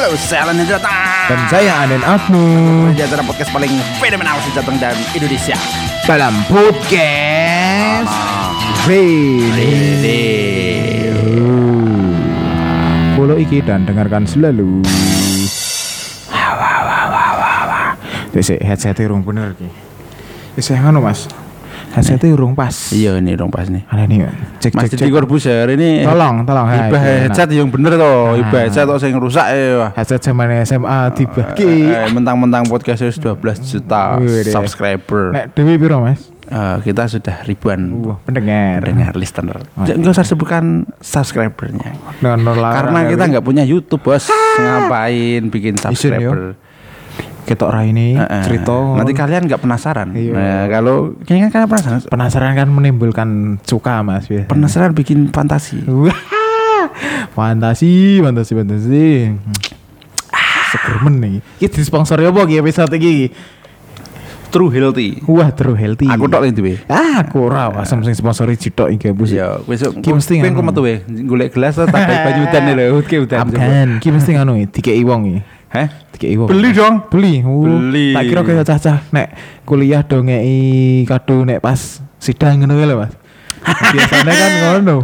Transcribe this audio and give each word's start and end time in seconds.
Halo, 0.00 0.16
saya 0.16 0.48
Alan 0.48 0.56
Hendra 0.56 0.80
Dan 1.28 1.40
saya 1.52 1.84
Aden 1.84 2.00
Abnu 2.00 2.40
Sejahtera 2.96 3.20
podcast 3.20 3.52
paling 3.52 3.68
fenomenal 4.00 4.40
sejateng 4.48 4.80
dan 4.80 4.96
Indonesia 5.12 5.52
dalam 6.08 6.32
podcast 6.48 8.08
Rene. 8.88 10.24
Follow 13.12 13.36
iki 13.36 13.60
dan 13.60 13.84
dengarkan 13.84 14.24
selalu. 14.24 14.80
Wah 16.32 17.92
sik 18.40 18.64
headsetnya 18.64 19.04
urung 19.04 19.20
bener 19.20 19.52
iki. 19.52 19.68
Wis 20.56 20.72
ngono 20.72 21.04
Mas. 21.04 21.28
Headsetnya 21.90 22.30
urung 22.30 22.54
pas. 22.54 22.70
Iya 22.90 23.18
ini 23.18 23.34
dong 23.34 23.50
pas 23.50 23.66
nih 23.66 23.82
Ada 23.84 24.06
nih, 24.06 24.22
cek 24.58 24.72
Mas 24.72 24.86
cek. 24.88 25.10
Corbuzier 25.10 25.66
ini 25.70 26.06
Tolong, 26.06 26.46
tolong. 26.46 26.66
enak. 26.66 26.94
headset 27.26 27.50
yang 27.50 27.66
bener 27.66 27.94
toh 27.94 28.06
Nah. 28.30 28.40
Ibah 28.40 28.60
headset 28.62 28.86
toh 28.86 28.96
yang 28.96 29.18
rusak 29.18 29.46
ya 29.46 29.90
Headset 29.92 30.20
zaman 30.20 30.62
SMA 30.62 30.98
dibagi. 31.12 31.90
Eh, 31.90 32.06
mentang-mentang 32.08 32.62
podcastnya 32.64 33.10
sudah 33.10 33.34
12 33.34 33.66
juta 33.66 34.22
subscriber 34.46 35.24
Nek 35.30 35.44
dewi 35.52 35.74
piro 35.76 35.98
Mas? 35.98 36.30
Eh, 36.46 36.76
kita 36.82 37.06
sudah 37.06 37.42
ribuan 37.42 37.78
Wah, 38.02 38.18
pendengar. 38.22 38.82
dengar 38.82 39.14
listener 39.14 39.58
Oh, 39.74 39.82
Jangan 39.82 39.98
nggak 40.00 40.14
usah 40.14 40.26
sebutkan 40.26 40.64
subscribernya 40.96 41.94
Donor 42.18 42.54
karena 42.54 43.06
kita 43.06 43.24
nggak 43.28 43.44
punya 43.44 43.62
YouTube 43.62 44.02
bos 44.04 44.26
ngapain 44.56 45.46
bikin 45.48 45.74
subscriber 45.74 46.54
ketok 47.50 47.74
ra 47.74 47.82
ini 47.82 48.14
Eh, 48.14 48.22
eh. 48.22 48.42
cerita 48.46 48.94
nanti 48.94 49.10
kalian 49.10 49.50
nggak 49.50 49.58
penasaran. 49.58 50.14
Iya. 50.14 50.32
nah, 50.32 50.64
kalau 50.70 51.18
kayaknya 51.26 51.50
kalian 51.50 51.66
penasaran. 51.66 51.98
Penasaran 52.06 52.52
kan 52.54 52.68
menimbulkan 52.70 53.28
suka 53.66 54.06
mas 54.06 54.30
biasanya. 54.30 54.46
penasaran 54.46 54.94
bikin 54.94 55.34
fantasi. 55.34 55.82
Wah, 55.90 56.14
fantasi 57.36 58.22
fantasi 58.22 58.52
fantasi. 58.54 59.06
Seger 60.70 60.96
men 61.02 61.14
nih. 61.18 61.34
Ini 61.58 61.66
disponsori 61.66 62.22
apa 62.22 62.46
iki 62.46 62.62
episode 62.62 62.94
iki? 62.94 63.34
True 64.50 64.70
healthy. 64.70 65.22
Wah 65.30 65.50
true 65.54 65.78
healthy. 65.78 66.10
Aku 66.10 66.26
tok 66.26 66.42
itu 66.42 66.74
ah 66.90 67.22
aku 67.22 67.46
ora 67.46 67.70
asam 67.78 68.02
sing 68.02 68.14
sponsori 68.18 68.58
citok 68.58 68.90
iki 68.94 69.14
bus 69.14 69.30
ya 69.30 69.62
besok 69.62 70.02
Ki 70.02 70.10
mesti 70.10 70.42
pengen 70.42 70.54
ngono. 70.54 70.58
kok 70.58 70.66
metu 70.74 70.80
we? 70.82 70.94
Golek 71.26 71.54
gelas 71.54 71.78
tak 71.78 71.90
banyu 71.90 72.46
udan 72.50 72.62
lho 72.78 72.98
ke 73.06 73.22
udan 73.22 73.46
Abgan, 73.46 73.88
ki 74.02 74.10
mesti 74.10 74.30
ngono 74.34 74.58
iki 74.58 74.66
dikei 74.82 75.02
wong 75.06 75.22
iki 75.30 75.59
heh? 75.70 75.88
Beli 76.20 76.70
dong. 76.70 77.08
Beli. 77.08 77.40
Uh, 77.40 77.64
Beli. 77.64 78.12
tak 78.12 78.22
kira 78.26 78.40
kaya 78.42 78.62
cacah 78.62 78.98
nek 79.08 79.28
kuliah 79.64 80.02
do 80.02 80.20
ngei 80.20 81.02
kado 81.04 81.42
nek 81.42 81.58
pas 81.58 81.78
sidang 82.18 82.60
ngono 82.60 82.76
lho 82.76 82.96
mas. 82.98 83.12
Biasanya 83.64 84.32
kan 84.32 84.50
ngono. 84.62 84.96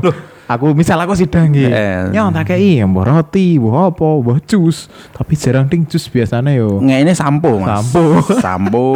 Aku 0.46 0.70
misal 0.72 1.02
aku 1.02 1.18
sidang 1.18 1.50
gitu 1.50 1.66
Eh. 1.66 2.06
nyong 2.14 2.30
tak 2.30 2.52
kei 2.52 2.78
mbah 2.78 3.02
roti 3.02 3.58
mbah 3.58 3.90
apa 3.90 4.06
mbah 4.20 4.38
jus. 4.44 4.86
Tapi 5.10 5.34
jarang 5.34 5.66
ting 5.66 5.82
jus 5.82 6.06
biasanya 6.06 6.52
yo. 6.52 6.78
Nggak 6.78 6.98
ini 7.02 7.12
sampo 7.12 7.58
mas. 7.58 7.82
Sampo. 7.82 8.02
sampo 8.44 8.86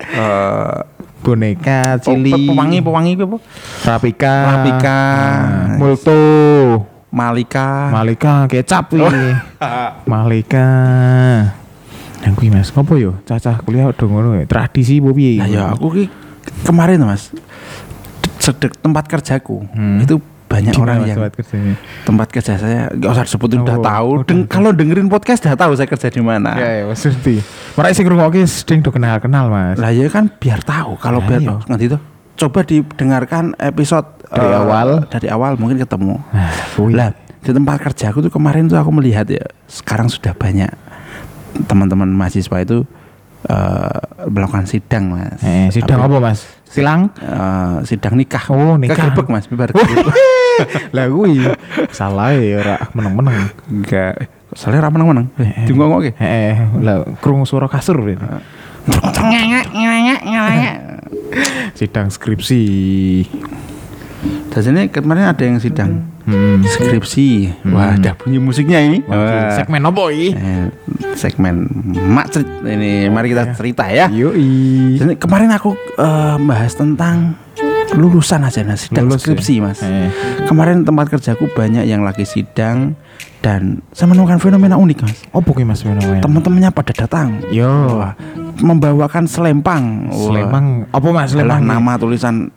eh 0.00 0.78
boneka 1.20 2.00
pe- 2.00 2.16
cili. 2.16 2.32
pewangi 2.48 2.78
pewangi 2.80 3.12
apa? 3.12 3.36
Rapika 3.84 4.34
Rapika. 4.56 5.00
nah, 5.04 5.76
multo 5.76 6.16
malika 7.10 7.90
malika 7.90 8.46
kecap 8.46 8.90
iki 8.92 9.26
malika 10.12 10.66
Nang 12.20 12.36
kuwi 12.36 12.52
Mas, 12.52 12.68
ngopo 12.68 12.94
yo? 12.94 13.16
Cacah 13.24 13.58
kuliah 13.58 13.88
udah 13.88 14.04
ngono 14.04 14.30
ya. 14.36 14.44
Tradisi 14.44 15.00
apa 15.00 15.08
piye? 15.10 15.40
Nah, 15.40 15.48
ya 15.48 15.62
aku 15.72 15.88
ki 15.90 16.04
kemarin 16.62 17.00
mas 17.00 17.32
sedek 18.36 18.76
tempat 18.76 19.04
kerjaku 19.06 19.64
Hmm. 19.70 20.00
itu 20.00 20.20
banyak 20.44 20.68
Gimana, 20.70 20.84
orang 20.84 20.96
Mas, 20.98 21.06
yang 21.06 21.16
tempat 21.18 21.32
kerjanya? 21.34 21.74
tempat 22.02 22.28
kerja 22.28 22.52
saya 22.56 22.80
nggak 22.90 23.10
usah 23.10 23.24
disebutin 23.24 23.58
udah 23.62 23.72
Oh, 23.72 23.80
tahu 23.80 24.08
udah 24.16 24.26
Deng- 24.26 24.44
kalau 24.46 24.70
dengerin 24.70 25.06
podcast 25.06 25.40
udah 25.42 25.56
tahu 25.56 25.72
saya 25.72 25.86
kerja 25.86 26.08
di 26.08 26.20
mana 26.20 26.52
Ya 26.54 26.68
ya 26.74 26.84
Mas 26.84 27.00
ngerti. 27.00 27.40
Mereka 27.72 27.92
sing 27.94 28.04
ngrungokke 28.04 28.40
sing 28.44 28.78
do 28.78 28.90
kenal-kenal 28.90 29.44
Mas. 29.46 29.76
lah 29.76 29.88
ya 29.88 30.04
kan 30.06 30.28
biar 30.28 30.60
tahu 30.60 30.98
kalau 30.98 31.20
Lah, 31.20 31.26
biar 31.26 31.40
iya. 31.40 31.50
oh, 31.50 31.60
nanti 31.64 31.86
itu 31.86 31.96
coba 32.40 32.60
didengarkan 32.62 33.52
episode 33.54 34.08
Dari 34.24 34.46
eh, 34.46 34.56
awal. 34.56 34.88
dari 35.06 35.28
awal 35.28 35.54
mungkin 35.54 35.76
ketemu 35.76 36.16
Nah, 36.30 36.48
lah 36.88 37.08
di 37.40 37.50
tempat 37.50 37.76
kerjaku 37.82 38.20
tuh 38.20 38.30
kemarin 38.30 38.64
tuh 38.64 38.76
aku 38.76 38.88
melihat 38.90 39.26
ya 39.26 39.44
sekarang 39.66 40.08
sudah 40.08 40.32
banyak 40.32 40.72
teman-teman 41.66 42.08
mahasiswa 42.08 42.56
itu 42.58 42.88
eh, 43.44 44.00
melakukan 44.24 44.64
sidang 44.64 45.10
mas 45.10 45.36
Eh, 45.40 45.68
sidang 45.70 46.00
apa 46.00 46.16
Mas? 46.16 46.48
Silang? 46.64 47.10
Eh, 47.14 47.76
sidang 47.84 48.14
nikah 48.14 48.44
Oh, 48.48 48.78
nikah. 48.78 48.94
Kegerebek, 48.94 49.26
mas 49.26 49.44
bibar. 49.44 49.68
Lah 50.94 51.08
kuwi 51.08 51.44
salah 51.90 52.32
ya 52.32 52.60
ora 52.60 52.76
meneng-meneng. 52.92 53.48
enggak 53.66 54.28
soalnya 54.50 54.84
ramen 54.84 55.02
menang 55.02 55.26
Eh, 55.36 55.46
eh. 55.46 55.64
di 55.64 55.72
ngomong 55.72 55.98
oke 55.98 56.10
Heeh, 56.18 56.54
lah 56.82 57.06
krungu 57.22 57.46
suara 57.46 57.64
kasur 57.64 58.02
ini. 58.02 58.18
Sidang 61.72 62.08
skripsi. 62.08 62.62
dan 64.50 64.60
sini 64.60 64.82
kemarin 64.86 65.24
ada 65.26 65.40
yang 65.40 65.56
sidang 65.56 66.04
Hmm. 66.20 66.60
skripsi 66.62 67.48
wah 67.66 67.96
ada 67.96 68.12
bunyi 68.12 68.36
musiknya 68.36 68.78
ini 68.78 69.00
Wah. 69.02 69.56
Segmen 69.56 69.80
apa 69.80 70.02
iki? 70.12 70.30
Eh, 70.30 70.68
segmen 71.16 71.64
mak 72.06 72.28
ini 72.62 73.08
mari 73.08 73.32
kita 73.32 73.56
cerita 73.56 73.88
ya 73.88 74.06
Yoi. 74.06 74.94
Jadi 74.94 75.16
kemarin 75.16 75.48
aku 75.48 75.72
eh, 75.96 76.36
bahas 76.38 76.76
tentang 76.76 77.34
lulusan 77.90 78.44
aja 78.44 78.62
nah 78.62 78.76
sidang 78.76 79.08
Lulus 79.08 79.18
ya? 79.18 79.32
skripsi 79.32 79.54
mas 79.58 79.80
Eh. 79.80 80.12
kemarin 80.44 80.84
tempat 80.84 81.10
kerjaku 81.10 81.48
banyak 81.48 81.82
yang 81.84 82.04
lagi 82.04 82.22
sidang 82.22 82.94
dan 83.40 83.80
saya 83.90 84.06
menemukan 84.06 84.36
fenomena 84.36 84.76
unik 84.76 84.98
mas 85.00 85.18
Apa 85.26 85.48
kuwi 85.48 85.64
Mas 85.64 85.80
fenomena? 85.80 86.20
teman-temannya 86.20 86.70
pada 86.70 86.92
datang 86.92 87.40
Yo. 87.48 87.98
Membawakan 88.60 89.24
selempang. 89.24 90.08
Selempang 90.10 90.64
apa 90.86 91.06
Mas? 91.08 91.30
Selempang 91.30 91.60
nama 91.60 91.96
tulisan 91.96 92.48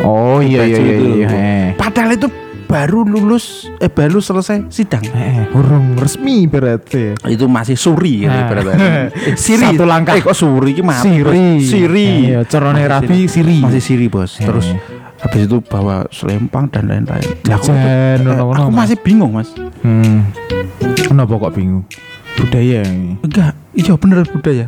Oh 0.00 0.40
iya 0.40 0.64
iya 0.64 0.80
iya 0.80 0.96
iya. 0.96 1.28
eh. 1.28 1.66
padahal 1.74 2.16
itu 2.16 2.24
baru 2.64 3.04
lulus 3.04 3.68
eh 3.76 3.86
baru 3.86 4.16
selesai 4.16 4.66
sidang 4.66 5.04
Eh, 5.06 5.44
urung 5.52 5.92
resmi 5.94 6.44
berarti. 6.44 7.12
itu 7.26 7.44
masih 7.44 7.76
suri 7.76 8.24
Nah. 8.24 8.48
ibaratnya. 8.48 8.74
Eh, 9.28 9.36
Siri 9.36 9.68
Satu 9.68 9.84
langkah. 9.84 10.16
eh 10.16 10.24
kok 10.24 10.32
suri 10.32 10.72
ki 10.72 10.80
mati, 10.80 11.04
Siri. 11.12 11.60
Siri 11.60 12.08
Iya, 12.26 12.40
corone 12.44 12.80
Masih 12.80 12.88
Rabi, 12.88 13.20
Siri. 13.26 13.58
masih 13.60 13.82
Siri 13.82 14.06
bos 14.08 14.32
Eh. 14.34 14.48
terus 14.48 14.72
habis 15.20 15.42
itu 15.42 15.60
bawa 15.60 16.08
selempang 16.08 16.64
dan 16.66 16.84
lain-lain 16.86 17.20
Lah, 17.44 17.54
aku, 17.54 17.68
Jajan, 17.68 17.76
tuh- 18.18 18.24
ngono-ngono, 18.26 18.58
aku 18.58 18.70
Mas. 18.70 18.80
masih 18.80 18.96
bingung 18.98 19.32
mas 19.34 19.48
Hmm. 19.78 20.24
Kenapa 20.98 21.36
kok 21.38 21.52
bingung? 21.52 21.84
Budaya 22.34 22.80
ini. 22.82 23.20
enggak 23.20 23.52
iya 23.72 23.92
bener 23.94 24.24
budaya 24.24 24.66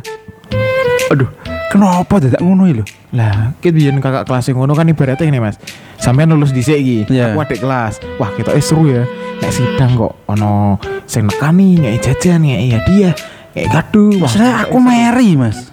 aduh 1.07 1.29
kenapa 1.69 2.19
tidak 2.19 2.39
ngono 2.39 2.67
lho 2.67 2.85
Lah, 3.07 3.55
kita 3.63 3.71
biyen 3.71 4.03
kakak 4.03 4.27
kelas 4.27 4.51
yang 4.51 4.59
ngono 4.59 4.75
kan 4.75 4.83
ibaratnya 4.83 5.31
ini 5.31 5.39
Mas. 5.39 5.55
Sampean 5.95 6.27
lulus 6.27 6.51
dhisik 6.51 6.75
iki. 6.75 7.07
Iya. 7.07 7.31
Aku 7.31 7.39
adik 7.39 7.63
kelas. 7.63 8.03
Wah, 8.19 8.35
kita 8.35 8.51
eh 8.51 8.59
seru 8.59 8.83
ya. 8.83 9.07
Nek 9.39 9.47
sidang 9.47 9.95
kok 9.95 10.27
ono 10.27 10.75
sing 11.07 11.23
nekani, 11.23 11.79
ngeki 11.79 12.03
jajan, 12.03 12.43
ngeki 12.43 12.67
hadiah, 12.75 13.13
ngeki 13.55 13.67
kado. 13.71 14.05
Wah, 14.11 14.27
maksudnya 14.27 14.51
aku 14.59 14.77
meri 14.77 15.29
mas 15.33 15.71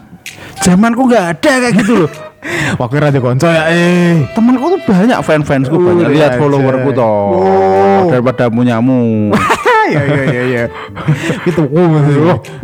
zamanku 0.62 1.10
nggak 1.10 1.24
ada 1.36 1.52
kayak 1.60 1.74
gitu 1.82 2.06
loh 2.06 2.10
Wah, 2.78 2.86
kira 2.86 3.10
ada 3.10 3.18
konco 3.18 3.48
ya 3.48 3.66
eh. 3.68 4.22
temanku 4.32 4.76
tuh 4.76 4.80
banyak 4.86 5.18
fans-fansku 5.20 5.74
Oh, 5.74 5.82
banyak 5.82 6.14
lihat 6.14 6.36
lihat 6.36 6.40
followerku 6.40 6.94
aja. 6.94 7.00
toh 7.02 7.24
Oh. 7.34 8.06
daripada 8.08 8.46
punyamu 8.46 9.32
Iya 9.84 10.00
iya 10.04 10.22
iya 10.24 10.42
iya. 10.48 10.64
Itu 11.50 11.62
oh 11.68 11.86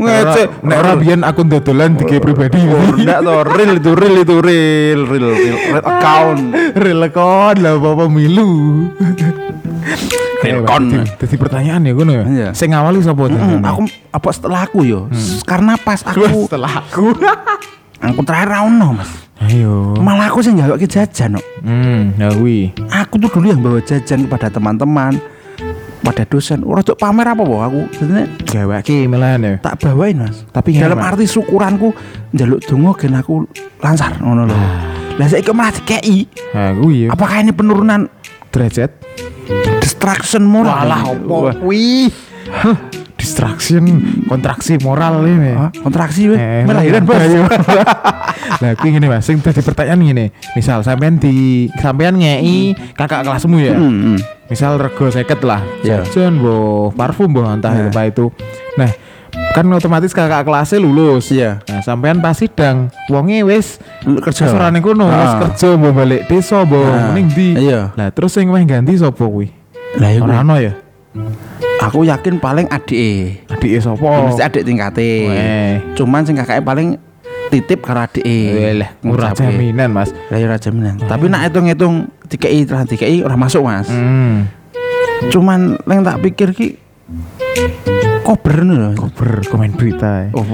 Ngecek. 0.01 0.49
Nek 0.65 0.77
ora 0.81 0.93
biyen 0.97 1.21
akun 1.23 1.47
dodolan 1.53 1.97
dike 1.97 2.21
pribadi. 2.21 2.61
Oh, 2.65 2.97
enggak 2.97 3.21
toh 3.21 3.41
real 3.45 3.73
itu 3.77 3.91
real 3.93 4.17
itu 4.25 4.37
real 4.41 5.01
real 5.05 5.27
real, 5.33 5.57
account 5.85 6.41
Real 6.83 7.03
kon 7.13 7.57
lah 7.61 7.75
bapak 7.77 8.09
milu. 8.09 8.51
Real 10.41 10.61
kon. 10.65 10.85
Jadi 11.21 11.35
pertanyaan 11.37 11.85
ya 11.85 11.93
ngono 11.93 12.13
ya. 12.13 12.25
Iya. 12.25 12.49
Sing 12.57 12.73
ngawali 12.73 13.05
sapa 13.05 13.29
Hmm, 13.31 13.63
aku 13.63 13.83
apa 14.11 14.29
setelah 14.33 14.61
aku 14.67 14.83
yo 14.83 15.07
karena 15.47 15.77
pas 15.77 16.01
aku 16.03 16.49
setelah 16.49 16.83
aku. 16.83 17.15
aku 18.01 18.21
terakhir 18.25 18.49
ra 18.49 18.59
ono 18.65 18.97
mas 18.97 19.13
Ayo. 19.45 19.93
malah 20.01 20.33
aku 20.33 20.41
sih 20.41 20.57
nggak 20.57 20.81
jajan 20.89 21.37
no. 21.37 21.41
Hmm, 21.61 22.17
ya 22.17 22.33
aku 22.93 23.21
tuh 23.21 23.29
dulu 23.29 23.47
yang 23.53 23.61
bawa 23.61 23.81
jajan 23.85 24.25
kepada 24.25 24.49
teman-teman 24.49 25.21
pada 26.01 26.25
dosen 26.25 26.65
orang 26.65 26.81
tuh 26.81 26.97
pamer 26.97 27.29
apa 27.29 27.43
boh 27.43 27.61
aku 27.61 27.81
sebenarnya 27.93 28.27
Gawake 28.43 29.05
melan 29.05 29.41
ya. 29.41 29.55
tak 29.61 29.77
bawain 29.79 30.17
mas 30.17 30.43
Tapi 30.49 30.75
dalam 30.75 30.97
hemat. 30.97 31.13
arti 31.15 31.25
syukuranku 31.27 31.93
jaluk 32.33 32.65
dongo 32.65 32.93
gen 32.95 33.15
aku 33.15 33.45
lancar 33.79 34.17
ngono 34.17 34.45
lho 34.45 34.57
lah 35.15 35.27
saya 35.29 35.45
malah 35.53 35.71
dikei 35.71 36.25
Nah, 36.51 36.73
kuwi 36.75 37.05
ya. 37.05 37.09
apakah 37.13 37.37
ini 37.39 37.53
penurunan 37.53 38.09
Derajat. 38.49 38.91
distraction 39.79 40.43
moral 40.43 40.89
Wah. 40.89 41.03
opo 41.07 41.37
kuwi? 41.61 42.09
Distraction 43.31 43.87
kontraksi 44.27 44.75
moral 44.77 45.23
ini 45.23 45.55
Ah, 45.55 45.71
kontraksi 45.71 46.27
weh. 46.27 46.35
Eh, 46.35 46.67
Melahiran 46.67 47.07
bos. 47.07 47.15
ayo. 47.15 47.47
lah 48.61 48.75
kuwi 48.75 48.91
ngene 48.91 49.07
Mas 49.07 49.23
sing 49.23 49.39
dadi 49.39 49.63
pertanyaan 49.63 50.03
ngene 50.03 50.35
misal 50.53 50.83
sampean 50.83 51.15
di 51.15 51.71
sampean 51.77 52.19
ngei 52.19 52.75
kakak 52.93 53.23
kelasmu 53.23 53.57
ya 53.57 53.73
Hmm, 53.73 53.95
hmm. 54.11 54.19
misal 54.49 54.75
rego 54.77 55.07
seket 55.07 55.39
lah 55.41 55.63
Iya. 55.81 56.03
jajan 56.03 56.37
boh 56.37 56.91
parfum 56.91 57.31
boh 57.31 57.47
entah 57.47 57.71
Nah. 57.71 57.89
apa 57.89 58.03
itu 58.05 58.35
nah 58.75 58.91
kan 59.53 59.65
otomatis 59.71 60.11
kakak 60.11 60.43
kelasnya 60.43 60.77
lulus 60.77 61.31
Iya. 61.31 61.63
nah 61.65 61.81
sampean 61.81 62.19
pas 62.19 62.35
sidang 62.35 62.91
wonge 63.07 63.41
wis 63.43 63.79
kerja. 64.19 64.45
kesorane 64.45 64.83
kono 64.83 65.07
wis 65.07 65.31
Ah. 65.31 65.41
kerja 65.47 65.69
mbok 65.73 65.93
balik 65.95 66.23
desa 66.27 66.67
mbok 66.67 66.83
Ah. 66.85 67.15
ning 67.15 67.31
ndi 67.31 67.55
Iya. 67.57 67.95
lah 67.95 68.11
terus 68.11 68.35
sing 68.35 68.51
meh 68.51 68.65
ganti 68.65 68.99
sapa 68.99 69.23
kuwi 69.23 69.55
Lah 69.95 70.11
iku. 70.11 70.27
ora 70.27 70.43
ono 70.43 70.57
ya 70.59 70.75
Aku 71.81 72.05
yakin 72.05 72.37
paling 72.37 72.69
adike. 72.69 73.41
adike 73.49 73.81
sapa 73.81 74.29
Mesti 74.29 74.43
adik 74.43 74.63
tingkate. 74.63 75.11
Weh. 75.25 75.75
Cuman 75.97 76.29
sing 76.29 76.37
kakaknya 76.37 76.61
paling 76.61 76.89
titip 77.49 77.81
karo 77.81 78.05
adike. 78.05 78.77
lah 78.77 78.91
murah 79.01 79.33
jaminan 79.33 79.91
Mas 79.91 80.13
Lah 80.29 80.37
ya 80.37 80.47
ora 80.47 80.61
jaminan. 80.61 81.01
Tapi 81.01 81.27
nak 81.27 81.49
hitung-hitung 81.49 82.07
DKI 82.29 82.69
telah 82.69 82.85
DKI 82.85 83.25
ora 83.25 83.35
masuk, 83.35 83.65
Mas. 83.65 83.89
hmm 83.89 84.61
Cuman 85.29 85.77
yang 85.85 86.01
tak 86.01 86.21
pikir 86.21 86.53
ki 86.53 86.81
kober 88.23 88.63
lho. 88.63 88.95
koper 88.95 89.43
komen 89.45 89.75
berita 89.75 90.29
ya. 90.29 90.29
Oh, 90.33 90.47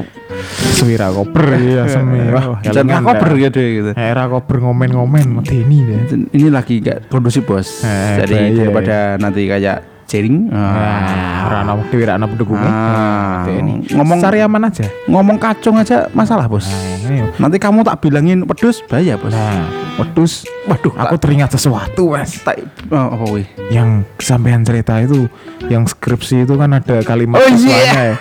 Suwira 0.73 1.11
koper 1.11 1.55
ya 1.57 1.85
semi 1.87 2.19
wah 2.29 2.59
jangan 2.63 3.03
dah. 3.05 3.31
gitu 3.37 3.59
gitu. 3.59 3.91
era 3.93 4.27
koper 4.27 4.61
ngomen-ngomen 4.61 5.41
medeni 5.41 5.85
deh 5.85 5.99
Ini 6.33 6.49
lagi 6.49 6.81
gak 6.81 7.09
kondusif 7.09 7.45
bos. 7.45 7.83
Eh, 7.83 8.25
Jadi 8.25 8.35
bahaya, 8.35 8.57
daripada 8.57 8.97
nanti 9.19 9.45
kayak 9.45 9.96
jaring. 10.07 10.49
Nah, 10.49 11.47
ora 11.47 11.57
ana 11.63 11.73
waktu 11.75 11.95
ora 12.03 12.13
ana 12.17 12.27
pendukungnya. 12.27 12.71
Ah, 12.71 13.45
ngomong- 13.93 14.23
aja. 14.67 14.87
ngomong 15.07 15.37
kacung 15.37 15.77
aja 15.77 16.07
masalah 16.11 16.47
bos. 16.47 16.67
Nah. 17.07 17.31
Nanti 17.39 17.57
kamu 17.59 17.83
tak 17.83 18.03
bilangin 18.03 18.47
pedus 18.47 18.83
bahaya 18.87 19.19
bos. 19.19 19.35
Nah, 19.35 19.67
wedus, 19.99 20.47
Waduh, 20.67 20.91
aku 20.99 21.15
teringat 21.17 21.55
sesuatu, 21.55 22.11
Mas. 22.11 22.43
tak 22.43 22.59
oh, 22.91 23.07
apa 23.15 23.25
wih? 23.31 23.47
Yang 23.71 24.03
sampean 24.19 24.67
cerita 24.67 24.99
itu, 24.99 25.31
yang 25.71 25.87
skripsi 25.87 26.43
itu 26.43 26.59
kan 26.59 26.75
ada 26.75 27.03
kalimat 27.07 27.39
Oh, 27.39 27.51
iya. 27.55 27.79
ya. 27.87 28.15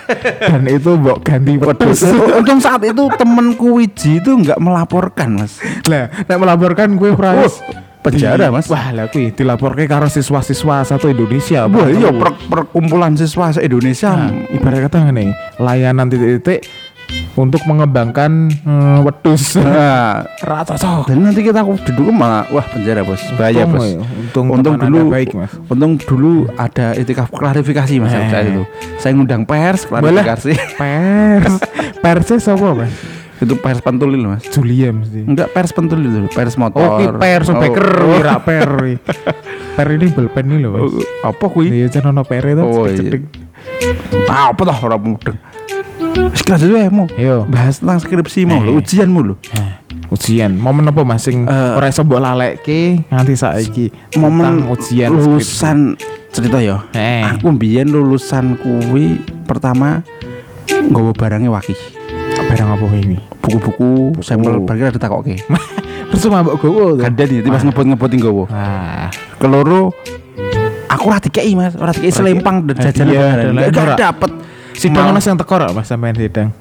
Dan 0.54 0.70
itu 0.70 0.94
mbok 0.94 1.26
ganti 1.26 1.58
wedus. 1.58 2.06
Untung 2.06 2.62
saat 2.62 2.86
itu 2.86 3.10
temenku 3.18 3.82
Wiji 3.82 4.22
itu 4.22 4.30
nggak 4.30 4.62
melaporkan 4.62 5.42
mas. 5.42 5.58
Lah, 5.90 6.06
nek 6.26 6.38
melaporkan 6.38 6.94
gue 6.94 7.10
Prais. 7.18 7.58
Penjara, 8.06 8.46
Mas. 8.48 8.66
Wah, 8.66 8.86
lah 8.90 9.06
kuwi 9.06 9.30
dilaporke 9.30 9.84
karo 9.84 10.06
siswa-siswa 10.06 10.86
satu 10.86 11.06
Indonesia. 11.06 11.66
Wah 11.66 11.86
iya 11.86 12.08
per- 12.08 12.38
perkumpulan 12.46 13.12
siswa 13.12 13.50
Indonesia. 13.56 14.14
Nah, 14.14 14.30
ibarat 14.48 14.86
kata 14.86 14.96
ngene, 15.04 15.30
layanan 15.58 16.06
titik-titik 16.06 16.62
untuk 17.34 17.62
mengembangkan 17.64 18.50
eh, 18.50 18.98
wedus. 19.00 19.58
Nah, 19.58 20.22
Ra 20.40 20.62
cocok. 20.62 21.06
dan 21.06 21.18
nanti 21.20 21.40
kita 21.40 21.62
duduk 21.62 22.08
malah 22.08 22.46
wah 22.48 22.64
penjara 22.64 23.02
bos, 23.02 23.20
bahaya 23.34 23.62
Untung, 23.62 23.74
bos. 23.74 23.84
ya. 23.84 23.98
Untung, 23.98 24.46
Untung 24.50 24.74
teman 24.74 24.86
dulu 24.88 24.98
baik, 25.10 25.30
Mas. 25.34 25.52
Untung 25.66 25.92
dulu 25.98 26.32
ada 26.56 26.94
itikaf 26.94 27.28
klarifikasi 27.28 27.94
mas 27.98 28.10
Eh. 28.10 28.50
itu. 28.50 28.62
Saya 28.96 29.14
ngundang 29.14 29.42
pers 29.42 29.82
klarifikasi. 29.84 30.54
Pers. 30.74 31.54
Persnya 32.02 32.38
siapa, 32.38 32.70
Mas? 32.72 32.92
Itu 33.36 33.54
pers 33.60 33.84
pentulil 33.84 34.22
mas. 34.24 34.42
Julia 34.48 34.90
mesti. 34.90 35.24
Enggak 35.28 35.52
pers 35.52 35.70
pentulil 35.70 36.08
dulu, 36.08 36.28
pers 36.32 36.56
motor. 36.56 36.80
Oh, 36.80 36.96
ki 36.96 37.06
pers 37.20 37.46
Oh, 37.52 37.60
beker, 37.60 37.88
oh. 38.00 38.16
ora 38.20 38.40
per. 38.40 38.70
Per 39.76 39.86
ini 39.92 40.08
bolpen 40.08 40.44
ini 40.48 40.64
loh, 40.64 40.70
Mas. 40.72 40.88
Oh, 40.88 41.28
apa 41.28 41.44
kuwi? 41.52 41.68
Iya, 41.68 41.86
jangan 41.92 42.16
ono 42.16 42.22
per 42.24 42.44
itu. 42.48 42.64
Oh, 42.64 42.88
iya. 42.88 43.20
Ah, 44.26 44.56
apa 44.56 44.62
dah 44.64 44.78
orang 44.80 45.00
mudeng. 45.04 45.36
Sekarang 46.32 46.60
dulu 46.64 46.76
ya 46.76 46.88
mau 46.88 47.06
Yo. 47.12 47.44
bahas 47.44 47.80
tentang 47.80 48.00
skripsi 48.00 48.44
mau 48.44 48.60
Eh. 48.60 48.68
lo 48.68 48.80
ujianmu 48.80 49.20
lo. 49.20 49.34
Nah, 49.52 49.80
ujian 50.08 50.52
momen 50.56 50.88
apa 50.88 51.04
mas 51.04 51.24
sing 51.24 51.44
Eh. 51.44 51.72
ora 51.76 51.88
iso 51.88 52.04
mbok 52.04 52.20
lalekke 52.20 53.04
nganti 53.08 53.34
saiki 53.36 53.86
Momen 54.16 54.64
ujian 54.68 55.12
lulusan 55.12 55.96
cerita 56.32 56.60
ya. 56.60 56.84
Eh. 56.92 57.20
Aku 57.36 57.52
mbiyen 57.52 57.88
lulusan 57.88 58.56
kuwi 58.56 59.20
pertama 59.44 60.04
nggawa 60.68 61.12
barangnya 61.12 61.52
wakil. 61.52 61.76
Barang 62.46 62.68
apa 62.70 62.84
ini 62.96 63.18
Buku-buku 63.38 63.88
sampel 64.20 64.58
barang 64.60 64.90
ada 64.90 64.98
takoke. 64.98 65.38
terus 66.10 66.22
mbok 66.30 66.56
gowo 66.58 66.94
tuh 66.94 67.04
Kada 67.04 67.22
nih, 67.24 67.42
pas 67.44 67.62
ngebot-ngebotin 67.62 68.18
nggawa. 68.18 68.44
ah 68.48 69.08
Keloro 69.38 69.90
aku 70.86 71.02
ora 71.06 71.18
dikei 71.18 71.52
Mas, 71.52 71.74
ora 71.74 71.90
dikei 71.90 72.10
selempang 72.10 72.64
dan 72.64 72.76
jajan 72.80 73.06
Enggak 73.54 73.98
dapet. 73.98 74.30
sidang 74.72 75.10
ana 75.10 75.18
sing 75.18 75.34
teko 75.34 75.56
ora 75.56 75.72
mas 75.72 75.88
sampean 75.88 76.12
sidang 76.12 76.52